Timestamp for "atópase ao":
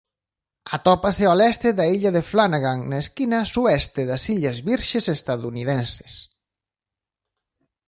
0.77-1.37